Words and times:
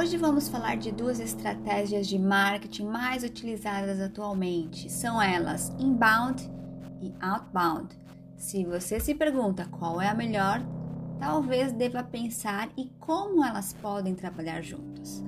Hoje 0.00 0.16
vamos 0.16 0.48
falar 0.48 0.78
de 0.78 0.90
duas 0.90 1.20
estratégias 1.20 2.06
de 2.06 2.18
marketing 2.18 2.86
mais 2.86 3.22
utilizadas 3.22 4.00
atualmente. 4.00 4.90
São 4.90 5.20
elas 5.20 5.74
inbound 5.78 6.50
e 7.02 7.12
outbound. 7.20 7.94
Se 8.34 8.64
você 8.64 8.98
se 8.98 9.14
pergunta 9.14 9.66
qual 9.66 10.00
é 10.00 10.08
a 10.08 10.14
melhor, 10.14 10.62
talvez 11.18 11.70
deva 11.72 12.02
pensar 12.02 12.70
e 12.78 12.86
como 12.98 13.44
elas 13.44 13.74
podem 13.74 14.14
trabalhar 14.14 14.62
juntas. 14.62 15.22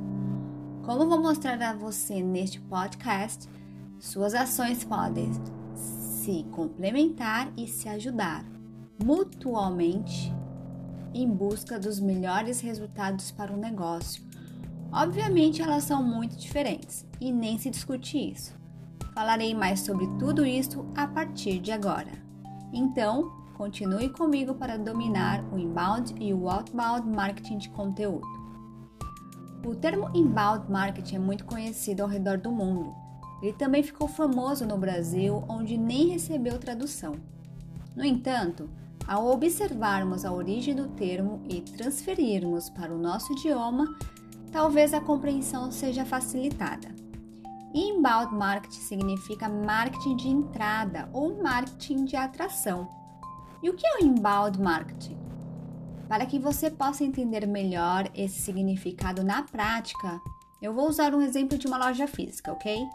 Como 0.87 1.07
vou 1.07 1.21
mostrar 1.21 1.61
a 1.61 1.75
você 1.75 2.23
neste 2.23 2.59
podcast, 2.59 3.47
suas 4.01 4.33
ações 4.33 4.85
podem 4.85 5.31
se 5.75 6.45
complementar 6.51 7.53
e 7.59 7.69
se 7.69 7.91
ajudar 7.91 8.43
mutuamente 9.05 10.33
em 11.13 11.29
busca 11.29 11.79
dos 11.79 12.01
melhores 12.01 12.63
resultados 12.63 13.31
para 13.31 13.53
o 13.53 13.57
negócio 13.59 14.32
Obviamente, 14.93 15.63
elas 15.63 15.85
são 15.85 16.03
muito 16.03 16.37
diferentes 16.37 17.07
e 17.19 17.33
nem 17.33 17.59
se 17.59 17.71
discute 17.71 18.19
isso. 18.19 18.55
Falarei 19.15 19.55
mais 19.55 19.81
sobre 19.81 20.07
tudo 20.19 20.45
isso 20.45 20.85
a 20.95 21.07
partir 21.07 21.61
de 21.61 21.73
agora. 21.73 22.13
Então, 22.73 23.33
continue 23.57 24.11
comigo 24.11 24.55
para 24.55 24.77
dominar 24.77 25.43
o 25.51 25.59
inbound 25.59 26.15
e 26.21 26.35
o 26.35 26.49
outbound 26.49 27.09
marketing 27.09 27.59
de 27.59 27.71
conteúdo. 27.71 28.27
O 29.65 29.75
termo 29.75 30.11
inbound 30.15 30.71
marketing 30.71 31.17
é 31.17 31.21
muito 31.21 31.45
conhecido 31.45 32.03
ao 32.03 32.09
redor 32.09 32.37
do 32.37 32.51
mundo. 32.51 32.95
Ele 33.43 33.53
também 33.53 33.83
ficou 33.83 34.09
famoso 34.09 34.67
no 34.67 34.77
Brasil, 34.77 35.43
onde 35.49 35.79
nem 35.79 36.09
recebeu 36.09 36.59
tradução. 36.59 37.15
No 37.97 38.05
entanto, 38.05 38.69
ao 39.07 39.27
observarmos 39.27 40.25
a 40.25 40.33
origem 40.33 40.75
do 40.75 40.89
termo 40.89 41.43
e 41.49 41.61
transferirmos 41.61 42.71
para 42.71 42.95
o 42.95 42.99
nosso 42.99 43.33
idioma, 43.33 43.87
talvez 44.53 44.93
a 44.93 45.01
compreensão 45.01 45.73
seja 45.73 46.05
facilitada. 46.05 46.95
Inbound 47.75 48.35
marketing 48.35 48.81
significa 48.81 49.49
marketing 49.49 50.17
de 50.17 50.29
entrada 50.29 51.09
ou 51.13 51.43
marketing 51.43 52.05
de 52.05 52.17
atração. 52.17 52.87
E 53.63 53.71
o 53.71 53.75
que 53.75 53.87
é 53.87 53.97
o 53.97 54.05
inbound 54.05 54.61
marketing? 54.61 55.17
Para 56.07 56.27
que 56.27 56.39
você 56.39 56.71
possa 56.71 57.03
entender 57.03 57.47
melhor 57.47 58.11
esse 58.15 58.43
significado 58.43 59.25
na 59.25 59.43
prática, 59.43 60.21
eu 60.61 60.75
vou 60.75 60.87
usar 60.87 61.15
um 61.15 61.23
exemplo 61.23 61.57
de 61.57 61.67
uma 61.67 61.79
loja 61.79 62.07
física, 62.07 62.53
ok? 62.53 62.87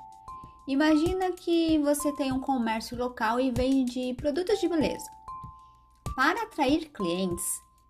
Imagina 0.67 1.31
que 1.31 1.79
você 1.79 2.11
tem 2.11 2.31
um 2.31 2.39
comércio 2.39 2.95
local 2.95 3.39
e 3.39 3.49
vende 3.49 4.13
produtos 4.13 4.59
de 4.59 4.67
beleza. 4.67 5.09
Para 6.15 6.43
atrair 6.43 6.91
clientes, 6.91 7.45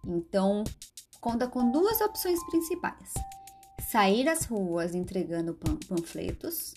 então 0.05 0.63
conta 1.19 1.47
com 1.47 1.69
duas 1.71 1.99
opções 1.99 2.41
principais 2.45 3.13
sair 3.89 4.27
às 4.27 4.43
ruas 4.43 4.93
entregando 4.93 5.57
panfletos 5.87 6.73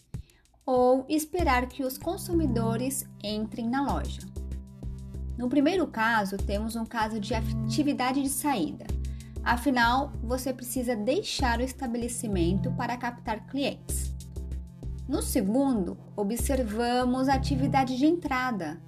ou 0.64 1.04
esperar 1.08 1.66
que 1.66 1.82
os 1.82 1.98
consumidores 1.98 3.04
entrem 3.20 3.68
na 3.68 3.82
loja. 3.82 4.20
No 5.36 5.48
primeiro 5.48 5.88
caso, 5.88 6.36
temos 6.36 6.76
um 6.76 6.86
caso 6.86 7.18
de 7.18 7.34
atividade 7.34 8.22
de 8.22 8.28
saída. 8.28 8.86
Afinal, 9.42 10.12
você 10.22 10.52
precisa 10.52 10.94
deixar 10.94 11.58
o 11.58 11.64
estabelecimento 11.64 12.70
para 12.72 12.96
captar 12.96 13.44
clientes. 13.48 14.14
No 15.08 15.20
segundo, 15.20 15.98
observamos 16.14 17.28
a 17.28 17.34
atividade 17.34 17.98
de 17.98 18.06
entrada, 18.06 18.80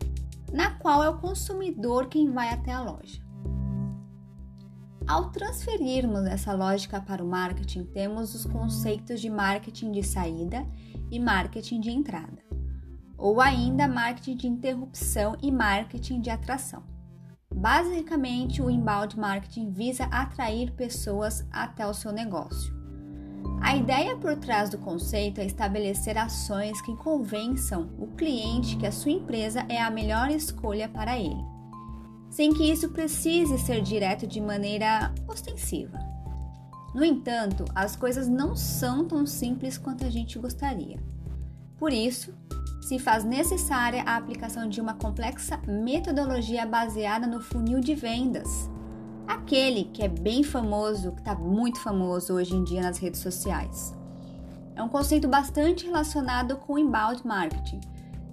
na 0.53 0.70
qual 0.70 1.03
é 1.03 1.09
o 1.09 1.19
consumidor 1.19 2.07
quem 2.07 2.31
vai 2.31 2.51
até 2.51 2.70
a 2.70 2.83
loja. 2.83 3.20
Ao 5.12 5.28
transferirmos 5.28 6.24
essa 6.24 6.55
lógica 6.55 6.98
para 6.98 7.22
o 7.22 7.28
marketing, 7.28 7.84
temos 7.84 8.34
os 8.34 8.46
conceitos 8.46 9.20
de 9.20 9.28
marketing 9.28 9.92
de 9.92 10.02
saída 10.02 10.67
e 11.11 11.20
marketing 11.20 11.80
de 11.83 11.90
entrada, 11.90 12.42
ou 13.18 13.39
ainda 13.39 13.86
marketing 13.86 14.36
de 14.36 14.46
interrupção 14.46 15.36
e 15.42 15.52
marketing 15.52 16.22
de 16.22 16.30
atração. 16.30 16.83
Basicamente, 17.55 18.62
o 18.62 18.70
inbound 18.70 19.20
marketing 19.20 19.70
visa 19.70 20.05
atrair 20.05 20.72
pessoas 20.72 21.46
até 21.52 21.86
o 21.86 21.92
seu 21.92 22.11
negócio. 22.11 22.72
A 23.61 23.77
ideia 23.77 24.17
por 24.17 24.34
trás 24.36 24.70
do 24.70 24.78
conceito 24.78 25.42
é 25.42 25.45
estabelecer 25.45 26.17
ações 26.17 26.80
que 26.80 26.96
convençam 26.96 27.90
o 27.98 28.06
cliente 28.17 28.78
que 28.78 28.86
a 28.86 28.92
sua 28.92 29.12
empresa 29.12 29.62
é 29.68 29.78
a 29.78 29.90
melhor 29.90 30.30
escolha 30.30 30.89
para 30.89 31.18
ele 31.18 31.52
sem 32.33 32.51
que 32.51 32.65
isso 32.65 32.89
precise 32.89 33.59
ser 33.59 33.83
direto 33.83 34.27
de 34.27 34.41
maneira 34.41 35.13
ostensiva. 35.29 35.98
No 36.95 37.05
entanto, 37.05 37.67
as 37.75 37.95
coisas 37.95 38.27
não 38.27 38.57
são 38.57 39.07
tão 39.07 39.27
simples 39.27 39.77
quanto 39.77 40.05
a 40.05 40.11
gente 40.11 40.39
gostaria. 40.39 40.98
Por 41.77 41.93
isso, 41.93 42.35
se 42.81 42.98
faz 42.98 43.23
necessária 43.23 44.03
a 44.05 44.17
aplicação 44.17 44.67
de 44.67 44.81
uma 44.81 44.95
complexa 44.95 45.61
metodologia 45.69 46.65
baseada 46.65 47.27
no 47.27 47.39
funil 47.39 47.81
de 47.81 47.95
vendas, 47.95 48.49
aquele 49.27 49.85
que 49.85 50.03
é 50.03 50.09
bem 50.09 50.43
famoso, 50.43 51.13
que 51.13 51.20
está 51.20 51.35
muito 51.35 51.81
famoso 51.81 52.33
hoje 52.33 52.55
em 52.55 52.64
dia 52.64 52.81
nas 52.81 52.97
redes 52.97 53.20
sociais. 53.20 53.95
É 54.75 54.83
um 54.83 54.89
conceito 54.89 55.29
bastante 55.29 55.85
relacionado 55.85 56.57
com 56.57 56.79
inbound 56.79 57.27
marketing. 57.27 57.81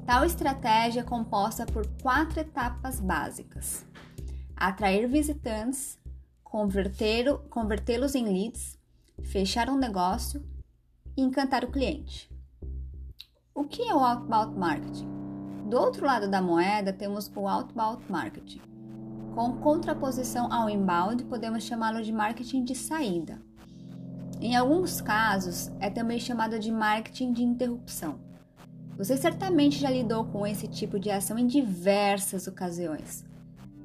Tal 0.09 0.25
estratégia 0.25 1.02
é 1.02 1.03
composta 1.03 1.68
por 1.68 1.86
quatro 2.02 2.40
etapas 2.40 3.00
básicas 3.00 3.86
atrair 4.58 5.08
visitantes, 5.08 6.00
convertê-los 6.44 8.16
em 8.16 8.25
leads, 8.25 8.75
fechar 9.22 9.69
um 9.69 9.78
negócio 9.78 10.44
e 11.16 11.22
encantar 11.22 11.64
o 11.64 11.69
cliente. 11.69 12.28
O 13.53 13.66
que 13.66 13.84
é 13.84 13.94
o 13.94 14.00
outbound 14.00 14.58
marketing? 14.58 15.08
Do 15.69 15.78
outro 15.78 16.08
lado 16.08 16.28
da 16.28 16.42
moeda 16.42 16.92
temos 16.92 17.31
o 17.36 17.48
outbound 17.48 18.03
marketing. 18.09 18.62
Com 19.36 19.59
contraposição 19.59 20.52
ao 20.52 20.72
inbound, 20.72 21.24
podemos 21.25 21.64
chamá-lo 21.64 22.02
de 22.02 22.12
marketing 22.12 22.64
de 22.64 22.74
saída. 22.74 23.40
Em 24.42 24.56
alguns 24.56 25.02
casos, 25.02 25.69
é 25.80 25.88
também 25.88 26.19
chamado 26.19 26.58
de 26.58 26.72
marketing 26.72 27.31
de 27.31 27.44
interrupção. 27.44 28.28
Você 29.00 29.16
certamente 29.16 29.80
já 29.80 29.90
lidou 29.90 30.26
com 30.26 30.46
esse 30.46 30.68
tipo 30.68 31.00
de 31.00 31.10
ação 31.10 31.40
em 31.40 31.48
diversas 31.48 32.48
ocasiões. 32.48 33.24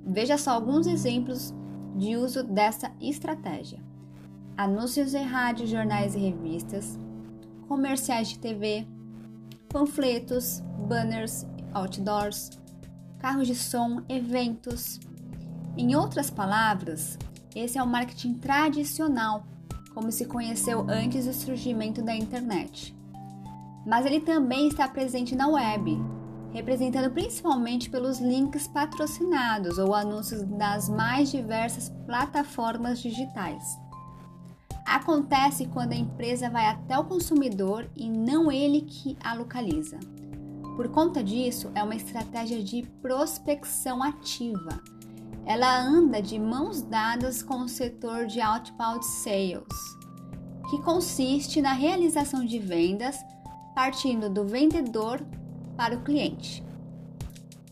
Veja 0.05 0.37
só 0.37 0.51
alguns 0.51 0.89
exemplos 0.89 1.55
de 1.95 2.17
uso 2.17 2.43
dessa 2.43 2.91
estratégia: 3.01 3.79
anúncios 4.57 5.15
em 5.15 5.23
rádio, 5.23 5.69
jornais 5.69 6.17
e 6.17 6.19
revistas, 6.19 6.99
comerciais 7.69 8.31
de 8.31 8.41
TV, 8.41 8.89
panfletos, 9.69 10.61
banners, 10.89 11.47
outdoors, 11.73 12.51
carros 13.21 13.47
de 13.47 13.55
som, 13.55 14.03
eventos. 14.09 14.99
Em 15.77 15.95
outras 15.95 16.29
palavras, 16.29 17.17
esse 17.55 17.79
é 17.79 17.83
o 17.83 17.87
marketing 17.87 18.35
tradicional, 18.35 19.47
como 19.95 20.11
se 20.11 20.25
conheceu 20.25 20.85
antes 20.89 21.27
do 21.27 21.33
surgimento 21.33 22.03
da 22.03 22.17
internet. 22.17 22.97
Mas 23.87 24.06
ele 24.06 24.21
também 24.21 24.69
está 24.69 24.89
presente 24.89 25.34
na 25.34 25.49
web, 25.49 26.00
representado 26.53 27.11
principalmente 27.11 27.91
pelos 27.91 28.19
links 28.19 28.69
patrocinados 28.69 29.78
ou 29.78 29.95
anúncios 29.95 30.43
das 30.43 30.89
mais 30.89 31.31
diversas 31.31 31.91
plataformas 32.06 33.00
digitais. 33.00 33.78
Acontece 34.87 35.67
quando 35.67 35.93
a 35.93 35.97
empresa 35.97 36.49
vai 36.49 36.67
até 36.67 36.99
o 36.99 37.05
consumidor 37.05 37.91
e 37.97 38.09
não 38.09 38.53
ele 38.53 38.83
que 38.83 39.17
a 39.22 39.34
localiza. 39.34 39.99
Por 40.77 40.89
conta 40.89 41.22
disso, 41.22 41.71
é 41.75 41.83
uma 41.83 41.95
estratégia 41.95 42.62
de 42.62 42.83
prospecção 43.01 44.03
ativa. 44.03 44.81
Ela 45.47 45.81
anda 45.81 46.21
de 46.21 46.39
mãos 46.39 46.83
dadas 46.83 47.42
com 47.42 47.63
o 47.63 47.69
setor 47.69 48.27
de 48.27 48.41
outbound 48.41 49.04
sales, 49.04 49.65
que 50.71 50.81
consiste 50.83 51.60
na 51.60 51.72
realização 51.72 52.45
de 52.45 52.59
vendas 52.59 53.16
partindo 53.74 54.30
do 54.30 54.44
vendedor 54.44 55.21
para 55.76 55.97
o 55.97 56.03
cliente. 56.03 56.65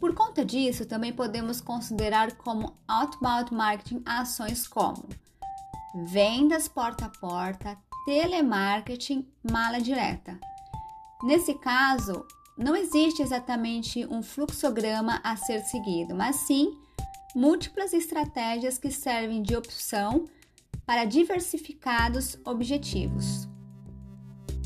Por 0.00 0.14
conta 0.14 0.44
disso, 0.44 0.84
também 0.84 1.12
podemos 1.12 1.60
considerar 1.60 2.32
como 2.36 2.76
outbound 2.88 3.54
marketing 3.54 4.02
ações 4.04 4.66
como 4.66 5.08
vendas 5.94 6.68
porta 6.68 7.04
a 7.04 7.08
porta, 7.08 7.78
telemarketing, 8.04 9.28
mala 9.48 9.80
direta. 9.80 10.38
Nesse 11.22 11.54
caso, 11.54 12.26
não 12.58 12.74
existe 12.74 13.22
exatamente 13.22 14.04
um 14.06 14.22
fluxograma 14.22 15.20
a 15.22 15.36
ser 15.36 15.60
seguido, 15.60 16.14
mas 16.14 16.36
sim 16.36 16.78
múltiplas 17.34 17.92
estratégias 17.92 18.78
que 18.78 18.90
servem 18.90 19.42
de 19.42 19.56
opção 19.56 20.24
para 20.84 21.04
diversificados 21.04 22.38
objetivos. 22.44 23.51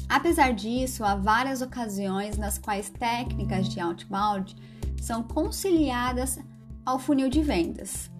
Apesar 0.08 0.53
disso, 0.53 1.05
há 1.05 1.14
várias 1.14 1.62
ocasiões 1.62 2.38
nas 2.38 2.58
quais 2.58 2.88
técnicas 2.91 3.69
de 3.69 3.81
outbound 3.81 4.56
são 5.00 5.23
conciliadas 5.23 6.38
ao 6.85 6.99
funil 6.99 7.29
de 7.29 7.43
vendas. 7.43 8.11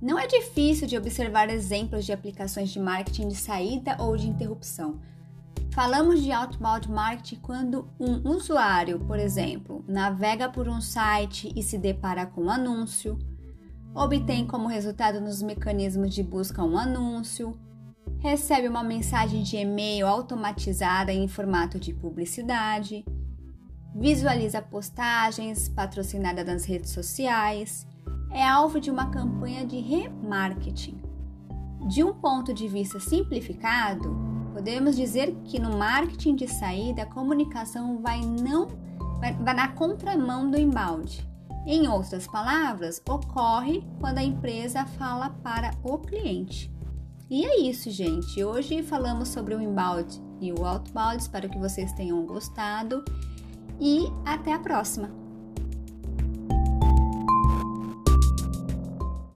Não 0.00 0.18
é 0.18 0.26
difícil 0.26 0.86
de 0.86 0.96
observar 0.96 1.50
exemplos 1.50 2.06
de 2.06 2.12
aplicações 2.12 2.70
de 2.70 2.80
marketing 2.80 3.28
de 3.28 3.36
saída 3.36 3.96
ou 3.98 4.16
de 4.16 4.26
interrupção. 4.26 4.98
Falamos 5.72 6.22
de 6.22 6.32
outbound 6.32 6.90
marketing 6.90 7.40
quando 7.42 7.86
um 8.00 8.28
usuário, 8.30 8.98
por 9.00 9.18
exemplo, 9.18 9.84
navega 9.86 10.48
por 10.48 10.68
um 10.68 10.80
site 10.80 11.52
e 11.54 11.62
se 11.62 11.76
depara 11.76 12.24
com 12.24 12.44
um 12.44 12.50
anúncio, 12.50 13.18
obtém 13.94 14.46
como 14.46 14.66
resultado 14.66 15.20
nos 15.20 15.42
mecanismos 15.42 16.14
de 16.14 16.22
busca 16.22 16.64
um 16.64 16.78
anúncio, 16.78 17.56
recebe 18.20 18.68
uma 18.68 18.82
mensagem 18.82 19.42
de 19.42 19.56
e-mail 19.56 20.06
automatizada 20.06 21.12
em 21.12 21.26
formato 21.26 21.80
de 21.80 21.94
publicidade, 21.94 23.04
visualiza 23.94 24.60
postagens 24.60 25.68
patrocinadas 25.70 26.46
nas 26.46 26.64
redes 26.64 26.90
sociais, 26.90 27.86
é 28.30 28.46
alvo 28.46 28.78
de 28.78 28.90
uma 28.90 29.10
campanha 29.10 29.66
de 29.66 29.80
remarketing. 29.80 31.00
De 31.88 32.04
um 32.04 32.12
ponto 32.12 32.52
de 32.52 32.68
vista 32.68 33.00
simplificado, 33.00 34.14
podemos 34.52 34.94
dizer 34.94 35.34
que 35.44 35.58
no 35.58 35.78
marketing 35.78 36.36
de 36.36 36.46
saída 36.46 37.02
a 37.02 37.06
comunicação 37.06 38.02
vai 38.02 38.20
não 38.20 38.68
vai, 39.18 39.32
vai 39.34 39.54
na 39.54 39.68
contramão 39.68 40.50
do 40.50 40.58
inbound. 40.58 41.26
Em 41.66 41.88
outras 41.88 42.26
palavras, 42.26 43.02
ocorre 43.08 43.82
quando 43.98 44.18
a 44.18 44.22
empresa 44.22 44.84
fala 44.84 45.30
para 45.42 45.70
o 45.82 45.98
cliente. 45.98 46.70
E 47.30 47.44
é 47.44 47.60
isso, 47.60 47.88
gente. 47.92 48.42
Hoje 48.42 48.82
falamos 48.82 49.28
sobre 49.28 49.54
o 49.54 49.62
inbound 49.62 50.20
e 50.40 50.52
o 50.52 50.66
outbound. 50.66 51.22
Espero 51.22 51.48
que 51.48 51.58
vocês 51.60 51.92
tenham 51.92 52.26
gostado 52.26 53.04
e 53.80 54.06
até 54.26 54.52
a 54.52 54.58
próxima! 54.58 55.19